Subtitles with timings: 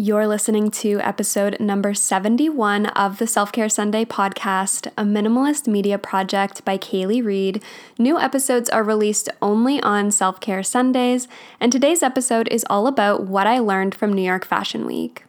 [0.00, 5.98] You're listening to episode number 71 of the Self Care Sunday podcast, a minimalist media
[5.98, 7.60] project by Kaylee Reed.
[7.98, 11.26] New episodes are released only on Self Care Sundays,
[11.58, 15.24] and today's episode is all about what I learned from New York Fashion Week.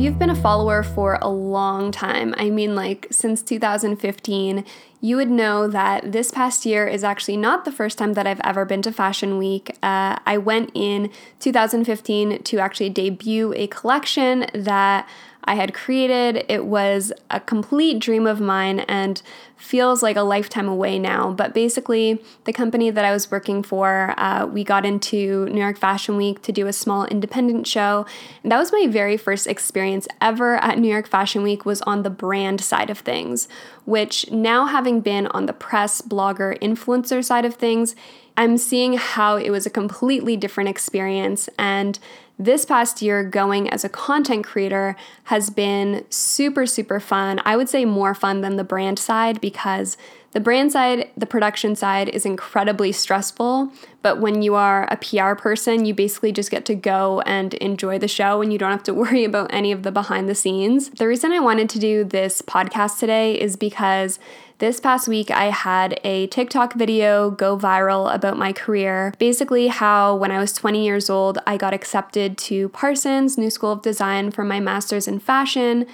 [0.00, 4.64] You've been a follower for a long time, I mean, like since 2015,
[5.02, 8.40] you would know that this past year is actually not the first time that I've
[8.42, 9.76] ever been to Fashion Week.
[9.82, 15.06] Uh, I went in 2015 to actually debut a collection that
[15.44, 16.44] I had created.
[16.48, 19.22] It was a complete dream of mine and
[19.56, 21.32] feels like a lifetime away now.
[21.32, 25.78] But basically, the company that I was working for, uh, we got into New York
[25.78, 28.06] Fashion Week to do a small independent show.
[28.42, 32.02] And that was my very first experience ever at New York Fashion Week was on
[32.02, 33.48] the brand side of things,
[33.84, 37.94] which now having been on the press, blogger, influencer side of things,
[38.36, 41.98] I'm seeing how it was a completely different experience and
[42.40, 47.38] this past year, going as a content creator has been super, super fun.
[47.44, 49.98] I would say more fun than the brand side because
[50.32, 53.70] the brand side, the production side is incredibly stressful.
[54.00, 57.98] But when you are a PR person, you basically just get to go and enjoy
[57.98, 60.88] the show and you don't have to worry about any of the behind the scenes.
[60.88, 64.18] The reason I wanted to do this podcast today is because
[64.60, 69.12] this past week, I had a TikTok video go viral about my career.
[69.18, 73.72] Basically, how when I was 20 years old, I got accepted to Parsons New School
[73.72, 75.86] of Design for my master's in fashion.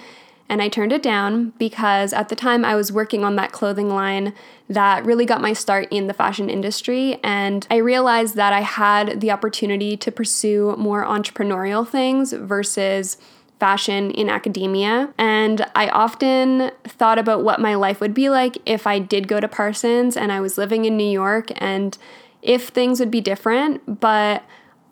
[0.49, 3.89] And I turned it down because at the time I was working on that clothing
[3.89, 4.33] line
[4.69, 7.19] that really got my start in the fashion industry.
[7.23, 13.17] And I realized that I had the opportunity to pursue more entrepreneurial things versus
[13.59, 15.13] fashion in academia.
[15.17, 19.39] And I often thought about what my life would be like if I did go
[19.39, 21.97] to Parsons and I was living in New York and
[22.41, 23.99] if things would be different.
[23.99, 24.43] But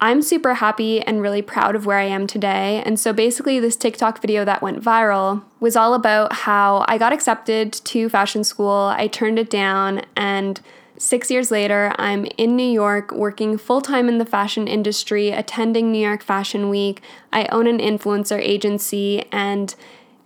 [0.02, 2.83] I'm super happy and really proud of where I am today.
[2.86, 7.14] And so basically, this TikTok video that went viral was all about how I got
[7.14, 10.59] accepted to fashion school, I turned it down, and
[10.98, 15.92] Six years later, I'm in New York working full time in the fashion industry, attending
[15.92, 17.02] New York Fashion Week.
[17.33, 19.76] I own an influencer agency and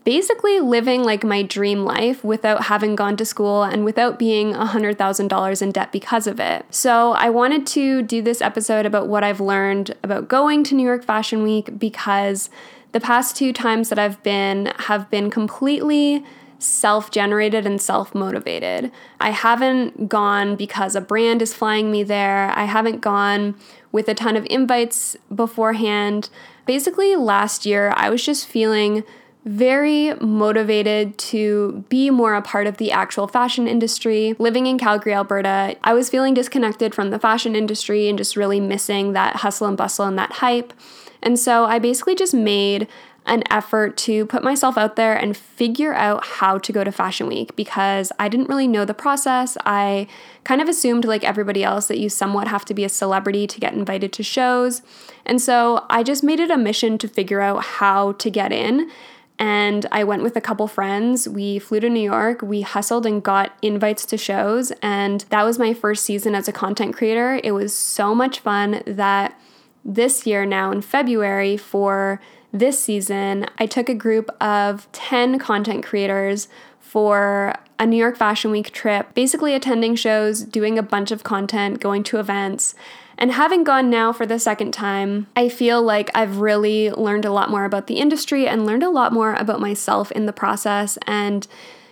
[0.04, 5.62] basically living like my dream life without having gone to school and without being $100,000
[5.62, 6.66] in debt because of it.
[6.70, 10.86] So, I wanted to do this episode about what I've learned about going to New
[10.86, 12.50] York Fashion Week because
[12.92, 16.24] the past two times that I've been have been completely
[16.60, 18.92] self generated and self motivated.
[19.20, 22.52] I haven't gone because a brand is flying me there.
[22.56, 23.56] I haven't gone
[23.92, 26.30] with a ton of invites beforehand.
[26.66, 29.04] Basically, last year, I was just feeling
[29.46, 34.36] very motivated to be more a part of the actual fashion industry.
[34.38, 38.60] Living in Calgary, Alberta, I was feeling disconnected from the fashion industry and just really
[38.60, 40.74] missing that hustle and bustle and that hype.
[41.22, 42.88] And so I basically just made
[43.30, 47.28] an effort to put myself out there and figure out how to go to Fashion
[47.28, 49.56] Week because I didn't really know the process.
[49.66, 50.08] I
[50.44, 53.60] kind of assumed, like everybody else, that you somewhat have to be a celebrity to
[53.60, 54.82] get invited to shows.
[55.26, 58.90] And so I just made it a mission to figure out how to get in.
[59.38, 61.30] And I went with a couple friends.
[61.30, 62.42] We flew to New York.
[62.42, 64.72] We hustled and got invites to shows.
[64.82, 67.40] And that was my first season as a content creator.
[67.42, 69.40] It was so much fun that
[69.86, 72.20] this year, now in February, for
[72.52, 76.48] this season, I took a group of 10 content creators
[76.80, 81.80] for a New York Fashion Week trip, basically attending shows, doing a bunch of content,
[81.80, 82.74] going to events.
[83.18, 87.32] And having gone now for the second time, I feel like I've really learned a
[87.32, 90.98] lot more about the industry and learned a lot more about myself in the process.
[91.06, 91.46] And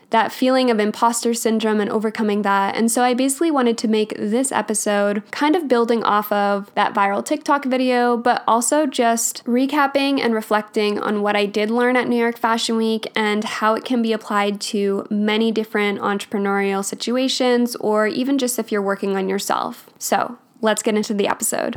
[0.10, 2.76] that feeling of imposter syndrome and overcoming that.
[2.76, 6.94] And so I basically wanted to make this episode kind of building off of that
[6.94, 12.08] viral TikTok video, but also just recapping and reflecting on what I did learn at
[12.08, 17.76] New York Fashion Week and how it can be applied to many different entrepreneurial situations
[17.78, 19.90] or even just if you're working on yourself.
[20.00, 21.76] So let's get into the episode.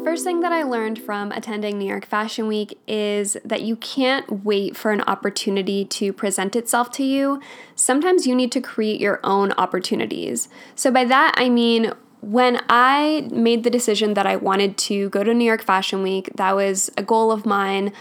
[0.00, 4.44] First thing that I learned from attending New York Fashion Week is that you can't
[4.44, 7.40] wait for an opportunity to present itself to you.
[7.74, 10.48] Sometimes you need to create your own opportunities.
[10.74, 15.24] So, by that, I mean, when I made the decision that I wanted to go
[15.24, 17.92] to New York Fashion Week, that was a goal of mine.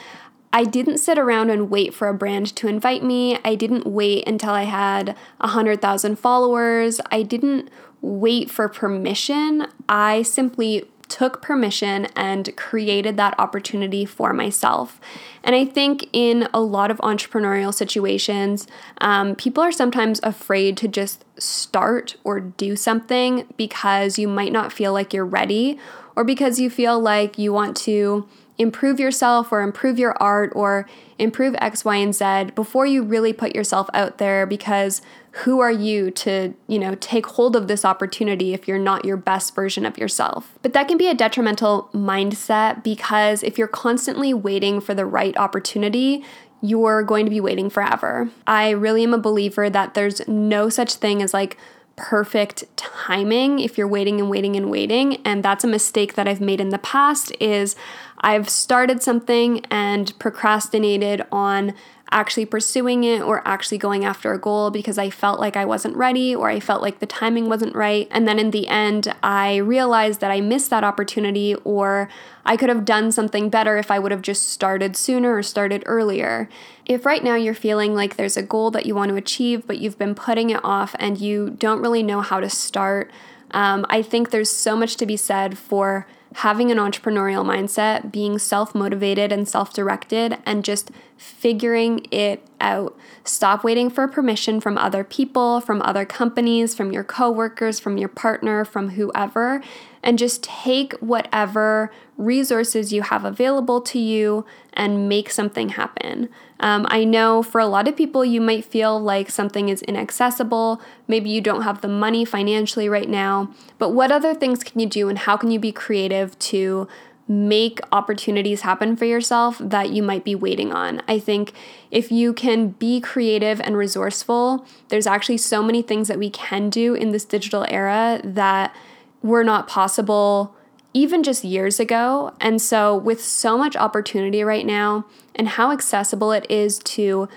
[0.53, 3.39] I didn't sit around and wait for a brand to invite me.
[3.43, 7.01] I didn't wait until I had 100,000 followers.
[7.09, 7.69] I didn't
[8.01, 9.67] wait for permission.
[9.87, 14.99] I simply took permission and created that opportunity for myself.
[15.43, 18.65] And I think in a lot of entrepreneurial situations,
[19.01, 24.71] um, people are sometimes afraid to just start or do something because you might not
[24.71, 25.77] feel like you're ready
[26.15, 28.27] or because you feel like you want to
[28.57, 30.87] improve yourself or improve your art or
[31.17, 35.71] improve X, Y, and Z before you really put yourself out there because who are
[35.71, 39.85] you to, you know, take hold of this opportunity if you're not your best version
[39.85, 40.57] of yourself?
[40.61, 45.35] But that can be a detrimental mindset because if you're constantly waiting for the right
[45.37, 46.25] opportunity,
[46.61, 48.29] you're going to be waiting forever.
[48.45, 51.57] I really am a believer that there's no such thing as like
[52.01, 56.41] perfect timing if you're waiting and waiting and waiting and that's a mistake that I've
[56.41, 57.75] made in the past is
[58.21, 61.75] I've started something and procrastinated on
[62.11, 65.95] actually pursuing it or actually going after a goal because I felt like I wasn't
[65.95, 68.07] ready or I felt like the timing wasn't right.
[68.11, 72.09] And then in the end, I realized that I missed that opportunity or
[72.45, 75.83] I could have done something better if I would have just started sooner or started
[75.85, 76.49] earlier.
[76.93, 79.77] If right now you're feeling like there's a goal that you want to achieve, but
[79.77, 83.09] you've been putting it off and you don't really know how to start,
[83.51, 86.05] um, I think there's so much to be said for
[86.35, 92.97] having an entrepreneurial mindset, being self motivated and self directed, and just figuring it out.
[93.23, 98.09] Stop waiting for permission from other people, from other companies, from your coworkers, from your
[98.09, 99.61] partner, from whoever,
[100.03, 106.29] and just take whatever resources you have available to you and make something happen.
[106.59, 110.81] Um, I know for a lot of people, you might feel like something is inaccessible.
[111.07, 114.87] Maybe you don't have the money financially right now, but what other things can you
[114.87, 116.87] do and how can you be creative to
[117.31, 121.01] make opportunities happen for yourself that you might be waiting on.
[121.07, 121.53] I think
[121.89, 126.69] if you can be creative and resourceful, there's actually so many things that we can
[126.69, 128.75] do in this digital era that
[129.21, 130.55] were not possible
[130.93, 132.33] even just years ago.
[132.41, 137.29] And so, with so much opportunity right now and how accessible it is to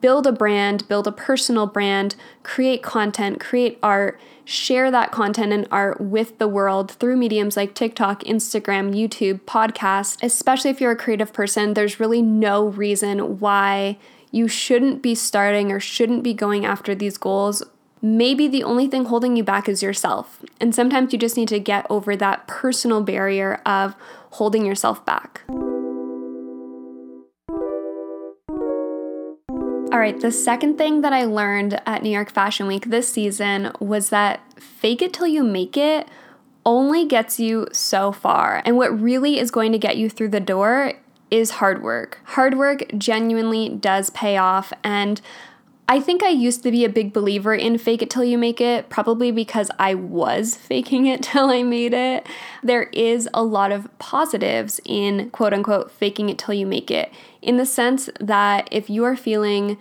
[0.00, 5.68] build a brand, build a personal brand, create content, create art, share that content and
[5.70, 10.22] art with the world through mediums like TikTok, Instagram, YouTube, podcast.
[10.22, 13.98] especially if you're a creative person, there's really no reason why
[14.30, 17.62] you shouldn't be starting or shouldn't be going after these goals
[18.04, 20.44] maybe the only thing holding you back is yourself.
[20.60, 23.96] And sometimes you just need to get over that personal barrier of
[24.32, 25.40] holding yourself back.
[29.90, 33.72] All right, the second thing that I learned at New York Fashion Week this season
[33.80, 36.06] was that fake it till you make it
[36.66, 38.60] only gets you so far.
[38.66, 40.92] And what really is going to get you through the door
[41.30, 42.18] is hard work.
[42.24, 44.74] Hard work genuinely does pay off.
[44.82, 45.22] And
[45.86, 48.60] I think I used to be a big believer in fake it till you make
[48.60, 52.26] it, probably because I was faking it till I made it.
[52.62, 57.12] There is a lot of positives in quote unquote faking it till you make it,
[57.42, 59.76] in the sense that if you are feeling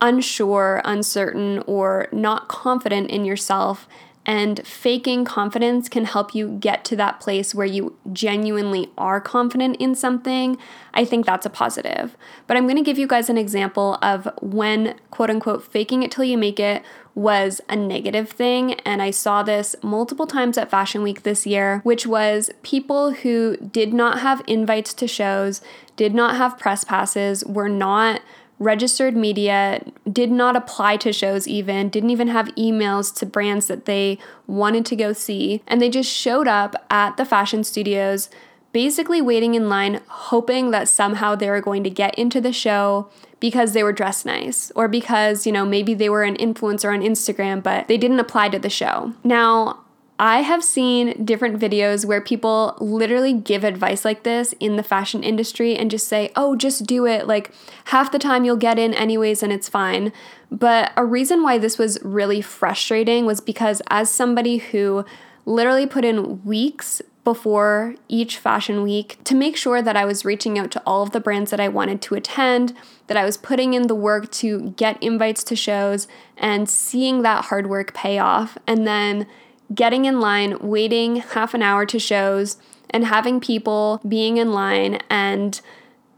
[0.00, 3.88] unsure, uncertain, or not confident in yourself,
[4.28, 9.74] and faking confidence can help you get to that place where you genuinely are confident
[9.80, 10.58] in something.
[10.92, 12.14] I think that's a positive.
[12.46, 16.24] But I'm to give you guys an example of when, quote unquote, faking it till
[16.24, 16.82] you make it
[17.14, 18.74] was a negative thing.
[18.80, 23.56] And I saw this multiple times at Fashion Week this year, which was people who
[23.56, 25.62] did not have invites to shows,
[25.96, 28.20] did not have press passes, were not
[28.58, 33.84] registered media, did not apply to shows even, didn't even have emails to brands that
[33.84, 35.62] they wanted to go see.
[35.66, 38.28] And they just showed up at the fashion studios,
[38.72, 43.08] basically waiting in line, hoping that somehow they were going to get into the show
[43.40, 47.00] because they were dressed nice or because, you know, maybe they were an influencer on
[47.00, 49.12] Instagram, but they didn't apply to the show.
[49.22, 49.80] Now,
[50.18, 55.22] I have seen different videos where people literally give advice like this in the fashion
[55.22, 57.28] industry and just say, oh, just do it.
[57.28, 57.52] Like
[57.86, 60.12] half the time you'll get in anyways and it's fine.
[60.50, 65.04] But a reason why this was really frustrating was because as somebody who
[65.46, 70.58] literally put in weeks before each fashion week to make sure that I was reaching
[70.58, 72.74] out to all of the brands that I wanted to attend,
[73.06, 77.46] that I was putting in the work to get invites to shows and seeing that
[77.46, 78.58] hard work pay off.
[78.66, 79.26] And then
[79.74, 82.56] getting in line, waiting half an hour to shows,
[82.90, 85.60] and having people being in line and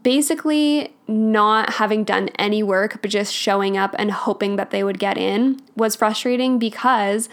[0.03, 4.97] basically not having done any work but just showing up and hoping that they would
[4.97, 7.29] get in was frustrating because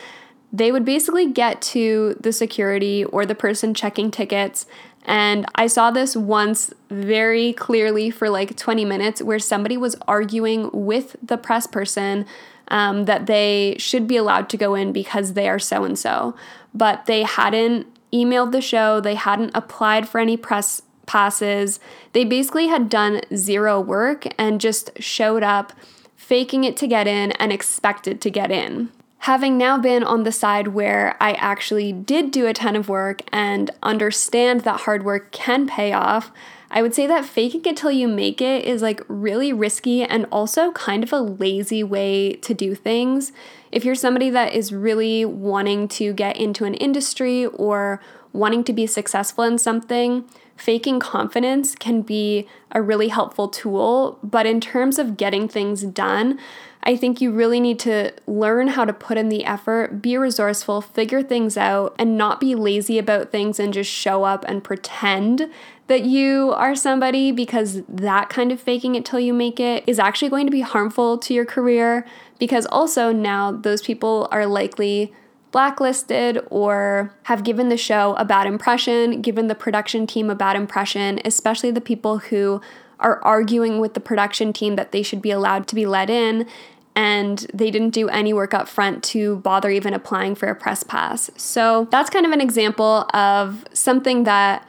[0.52, 4.66] they would basically get to the security or the person checking tickets.
[5.04, 10.70] And I saw this once very clearly for like 20 minutes where somebody was arguing
[10.72, 12.26] with the press person
[12.68, 16.34] um, that they should be allowed to go in because they are so and so.
[16.74, 21.80] But they hadn't emailed the show, they hadn't applied for any press passes.
[22.12, 25.72] They basically had done zero work and just showed up,
[26.16, 28.90] faking it to get in and expected to get in.
[29.22, 33.22] Having now been on the side where I actually did do a ton of work
[33.32, 36.30] and understand that hard work can pay off,
[36.70, 40.26] I would say that faking it till you make it is like really risky and
[40.30, 43.32] also kind of a lazy way to do things.
[43.72, 48.72] If you're somebody that is really wanting to get into an industry or wanting to
[48.72, 50.24] be successful in something,
[50.56, 54.18] faking confidence can be a really helpful tool.
[54.22, 56.38] But in terms of getting things done,
[56.82, 60.80] I think you really need to learn how to put in the effort, be resourceful,
[60.80, 65.50] figure things out, and not be lazy about things and just show up and pretend
[65.88, 69.98] that you are somebody because that kind of faking it till you make it is
[69.98, 72.06] actually going to be harmful to your career
[72.38, 75.12] because also now those people are likely
[75.50, 80.56] blacklisted or have given the show a bad impression, given the production team a bad
[80.56, 82.60] impression, especially the people who
[83.00, 86.46] are arguing with the production team that they should be allowed to be let in
[86.94, 90.82] and they didn't do any work up front to bother even applying for a press
[90.82, 91.30] pass.
[91.36, 94.66] So that's kind of an example of something that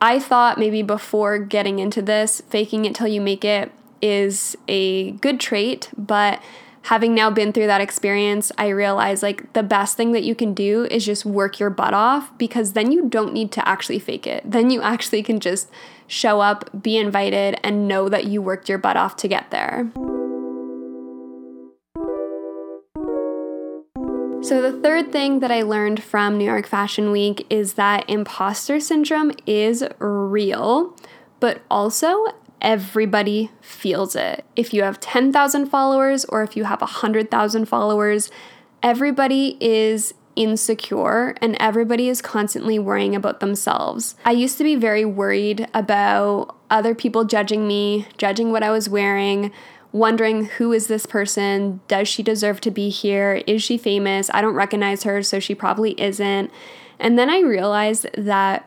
[0.00, 5.12] I thought maybe before getting into this, faking it till you make it is a
[5.12, 6.40] good trait, but
[6.82, 10.52] having now been through that experience, I realized like the best thing that you can
[10.54, 14.26] do is just work your butt off because then you don't need to actually fake
[14.26, 14.42] it.
[14.44, 15.70] Then you actually can just
[16.06, 19.90] show up, be invited, and know that you worked your butt off to get there.
[24.42, 28.80] So, the third thing that I learned from New York Fashion Week is that imposter
[28.80, 30.96] syndrome is real,
[31.38, 32.26] but also
[32.62, 34.44] everybody feels it.
[34.56, 38.30] If you have 10,000 followers or if you have 100,000 followers,
[38.82, 44.14] everybody is insecure and everybody is constantly worrying about themselves.
[44.24, 48.88] I used to be very worried about other people judging me, judging what I was
[48.88, 49.52] wearing,
[49.90, 51.80] wondering who is this person?
[51.86, 53.42] Does she deserve to be here?
[53.46, 54.30] Is she famous?
[54.32, 56.50] I don't recognize her, so she probably isn't.
[56.98, 58.66] And then I realized that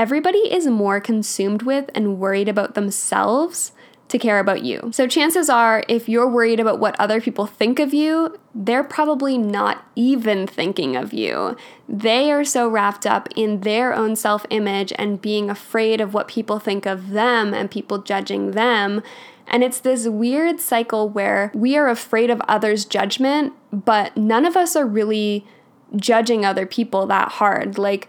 [0.00, 3.72] everybody is more consumed with and worried about themselves
[4.08, 4.88] to care about you.
[4.94, 9.36] So, chances are, if you're worried about what other people think of you, they're probably
[9.36, 11.54] not even thinking of you.
[11.86, 16.28] They are so wrapped up in their own self image and being afraid of what
[16.28, 19.02] people think of them and people judging them.
[19.48, 24.56] And it's this weird cycle where we are afraid of others' judgment, but none of
[24.56, 25.46] us are really
[25.94, 27.76] judging other people that hard.
[27.76, 28.08] Like,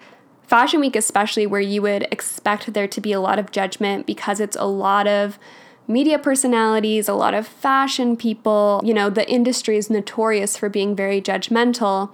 [0.51, 4.41] Fashion Week, especially, where you would expect there to be a lot of judgment because
[4.41, 5.39] it's a lot of
[5.87, 8.81] media personalities, a lot of fashion people.
[8.83, 12.11] You know, the industry is notorious for being very judgmental.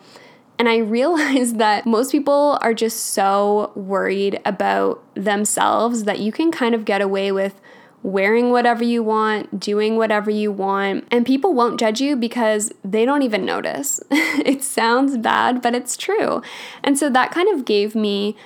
[0.59, 6.51] And I realized that most people are just so worried about themselves that you can
[6.51, 7.59] kind of get away with
[8.07, 13.03] wearing whatever you want, doing whatever you want, and people won't judge you because they
[13.03, 13.99] don't even notice.
[14.11, 16.41] it sounds bad, but it's true.
[16.85, 18.37] And so that kind of gave me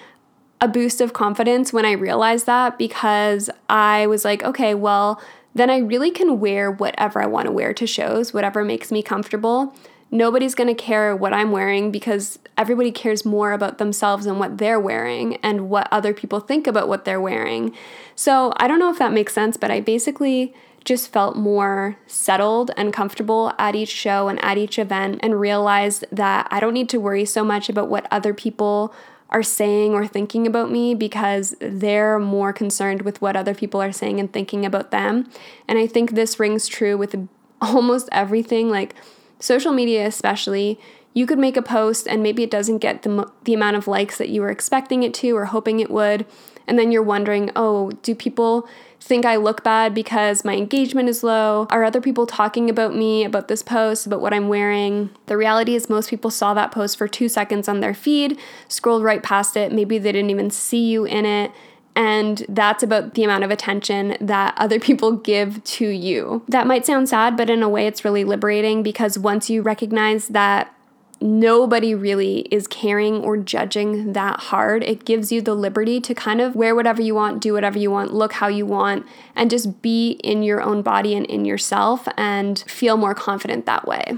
[0.60, 5.22] a boost of confidence when I realized that because I was like, okay, well,
[5.54, 9.04] then I really can wear whatever I want to wear to shows, whatever makes me
[9.04, 9.76] comfortable
[10.12, 14.58] nobody's going to care what I'm wearing because everybody cares more about themselves and what
[14.58, 17.74] they're wearing and what other people think about what they're wearing.
[18.14, 20.54] So I don't know if that makes sense, but I basically
[20.84, 26.04] just felt more settled and comfortable at each show and at each event and realized
[26.12, 28.94] that I don't need to worry so much about what other people
[29.30, 33.92] are saying or thinking about me because they're more concerned with what other people are
[33.92, 35.30] saying and thinking about them.
[35.68, 37.16] And I think this rings true with
[37.62, 38.96] almost everything like
[39.42, 40.80] social media especially,
[41.14, 44.18] you could make a post and maybe it doesn't get the, the amount of likes
[44.18, 46.26] that you were expecting it to or hoping it would.
[46.68, 48.70] And then you're wondering, oh, do people
[49.02, 51.68] think I look bad because my engagement is low?
[51.70, 55.10] Are other people talking about me, about this post, about what I'm wearing?
[55.26, 59.04] The reality is, most people saw that post for two seconds on their feed, scrolled
[59.04, 59.74] right past it.
[59.74, 61.52] Maybe they didn't even see you in it.
[61.96, 66.44] And that's about the amount of attention that other people give to you.
[66.48, 70.30] That might sound sad, but in a way, it's really liberating because once you recognize
[70.30, 70.74] that
[71.22, 74.84] nobody really is caring or judging that hard.
[74.84, 77.92] It gives you the liberty to kind of wear whatever you want, do whatever you
[77.92, 79.06] want, look how you want,
[79.36, 83.88] and just be in your own body and in yourself and feel more confident that
[83.88, 84.18] way.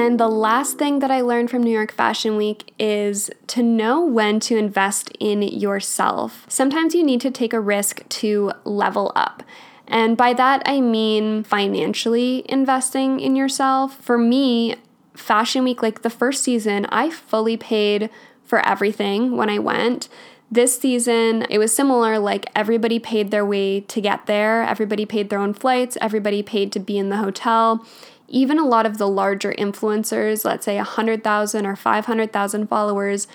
[0.00, 4.02] And the last thing that I learned from New York Fashion Week is to know
[4.02, 6.46] when to invest in yourself.
[6.48, 9.42] Sometimes you need to take a risk to level up.
[9.86, 13.94] And by that, I mean financially investing in yourself.
[13.96, 14.76] For me,
[15.12, 18.08] Fashion Week, like the first season, I fully paid
[18.42, 20.08] for everything when I went.
[20.50, 22.18] This season, it was similar.
[22.18, 26.72] Like everybody paid their way to get there, everybody paid their own flights, everybody paid
[26.72, 27.86] to be in the hotel.
[28.30, 33.26] Even a lot of the larger influencers, let's say 100,000 or 500,000 followers,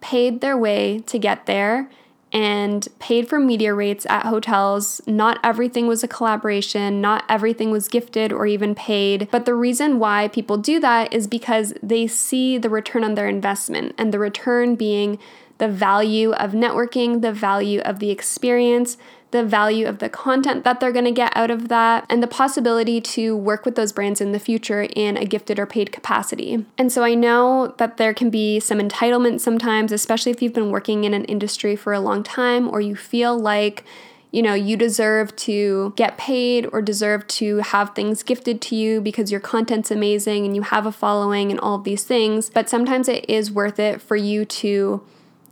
[0.00, 1.90] paid their way to get there
[2.32, 5.00] and paid for media rates at hotels.
[5.06, 9.28] Not everything was a collaboration, not everything was gifted or even paid.
[9.30, 13.28] But the reason why people do that is because they see the return on their
[13.28, 15.18] investment, and the return being
[15.58, 18.96] the value of networking, the value of the experience,
[19.34, 22.28] the value of the content that they're going to get out of that, and the
[22.28, 26.64] possibility to work with those brands in the future in a gifted or paid capacity.
[26.78, 30.70] And so I know that there can be some entitlement sometimes, especially if you've been
[30.70, 33.84] working in an industry for a long time or you feel like
[34.30, 39.00] you know, you deserve to get paid or deserve to have things gifted to you
[39.00, 42.50] because your content's amazing and you have a following and all of these things.
[42.50, 45.04] But sometimes it is worth it for you to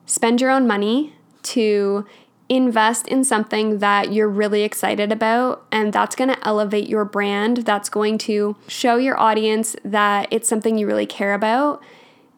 [0.04, 2.06] spend your own money, to
[2.56, 7.58] invest in something that you're really excited about, and that's going to elevate your brand.
[7.58, 11.82] That's going to show your audience that it's something you really care about.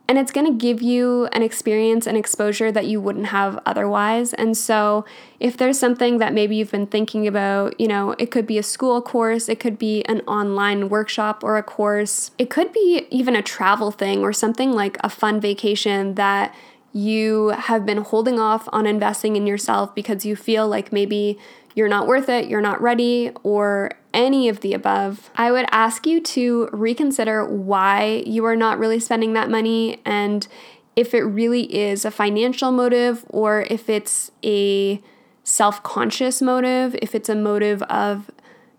[0.06, 4.34] And it's going to give you an experience and exposure that you wouldn't have otherwise.
[4.34, 5.06] And so,
[5.40, 8.62] if there's something that maybe you've been thinking about, you know, it could be a
[8.62, 13.34] school course, it could be an online workshop or a course, it could be even
[13.34, 16.54] a travel thing or something like a fun vacation that
[16.94, 21.38] you have been holding off on investing in yourself because you feel like maybe
[21.74, 26.06] you're not worth it, you're not ready, or any of the above, I would ask
[26.06, 30.46] you to reconsider why you are not really spending that money and
[30.94, 35.02] if it really is a financial motive or if it's a
[35.42, 38.30] self conscious motive, if it's a motive of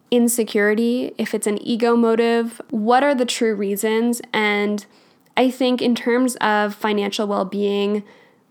[0.09, 2.61] insecurity, if it's an ego motive.
[2.69, 4.21] What are the true reasons?
[4.31, 4.85] And
[5.37, 8.03] I think, in terms of financial well being,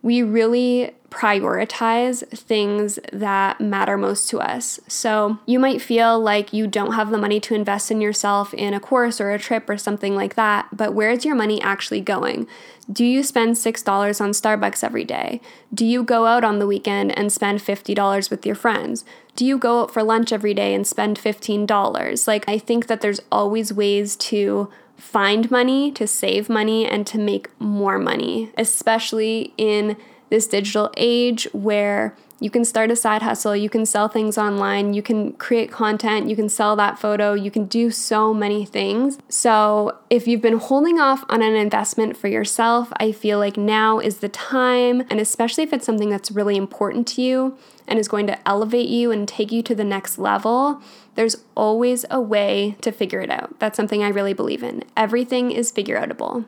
[0.02, 4.80] we really prioritize things that matter most to us.
[4.88, 8.74] So, you might feel like you don't have the money to invest in yourself in
[8.74, 12.46] a course or a trip or something like that, but where's your money actually going?
[12.92, 15.40] Do you spend $6 on Starbucks every day?
[15.72, 19.04] Do you go out on the weekend and spend $50 with your friends?
[19.36, 22.28] Do you go out for lunch every day and spend $15?
[22.28, 27.18] Like, I think that there's always ways to find money, to save money, and to
[27.18, 29.96] make more money, especially in
[30.30, 34.92] this digital age where you can start a side hustle, you can sell things online,
[34.92, 39.18] you can create content, you can sell that photo, you can do so many things.
[39.28, 43.98] So, if you've been holding off on an investment for yourself, I feel like now
[43.98, 48.08] is the time, and especially if it's something that's really important to you and is
[48.08, 50.82] going to elevate you and take you to the next level,
[51.14, 53.58] there's always a way to figure it out.
[53.58, 54.84] That's something I really believe in.
[54.96, 56.44] Everything is figure outable.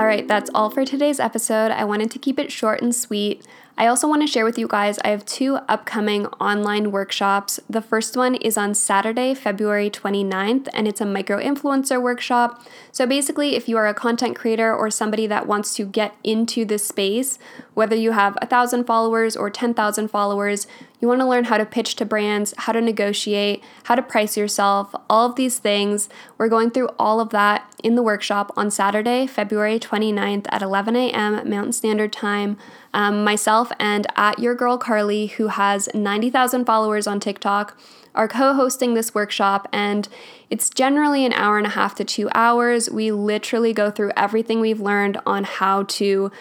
[0.00, 1.70] All right, that's all for today's episode.
[1.70, 3.46] I wanted to keep it short and sweet.
[3.78, 7.58] I also want to share with you guys I have two upcoming online workshops.
[7.68, 12.66] The first one is on Saturday, February 29th, and it's a micro influencer workshop.
[12.92, 16.64] So basically, if you are a content creator or somebody that wants to get into
[16.64, 17.38] this space,
[17.74, 20.66] whether you have a thousand followers or 10,000 followers,
[21.00, 24.36] you want to learn how to pitch to brands, how to negotiate, how to price
[24.36, 26.10] yourself, all of these things.
[26.36, 30.96] We're going through all of that in the workshop on Saturday, February 29th at 11
[30.96, 31.48] a.m.
[31.48, 32.58] Mountain Standard Time.
[32.92, 37.78] Um, myself and at Your Girl Carly, who has 90,000 followers on TikTok,
[38.14, 40.08] are co hosting this workshop, and
[40.48, 42.90] it's generally an hour and a half to two hours.
[42.90, 46.32] We literally go through everything we've learned on how to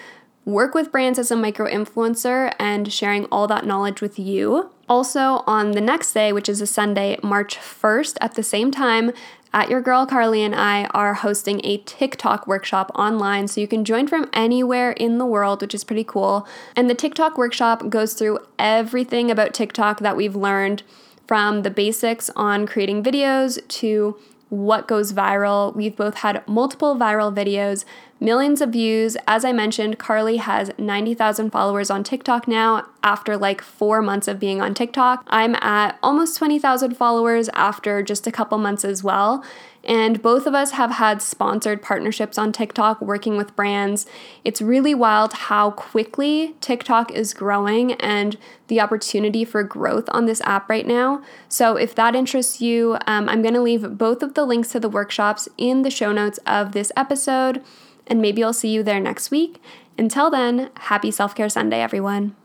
[0.50, 4.70] work with brands as a micro influencer and sharing all that knowledge with you.
[4.88, 9.12] Also, on the next day, which is a Sunday, March 1st, at the same time,
[9.54, 13.86] at Your Girl Carly and I are hosting a TikTok workshop online, so you can
[13.86, 16.48] join from anywhere in the world, which is pretty cool.
[16.76, 20.84] And the TikTok workshop goes through everything about TikTok that we've learned
[21.28, 24.18] from the basics on creating videos to
[24.50, 25.76] what goes viral.
[25.76, 27.86] We've both had multiple viral videos,
[28.20, 29.16] millions of views.
[29.28, 34.40] As I mentioned, Carly has 90,000 followers on TikTok now after like four months of
[34.40, 35.26] being on TikTok.
[35.28, 39.44] I'm at almost 20,000 followers after just a couple months as well.
[39.84, 44.06] And both of us have had sponsored partnerships on TikTok working with brands.
[44.44, 50.42] It's really wild how quickly TikTok is growing and the opportunity for growth on this
[50.42, 51.24] app right now.
[51.48, 54.82] So, if that interests you, um, I'm going to leave both of the links to
[54.82, 57.64] the workshops in the show notes of this episode.
[58.10, 59.62] And maybe I'll see you there next week.
[59.98, 62.36] Until then, happy Self Care Sunday, everyone.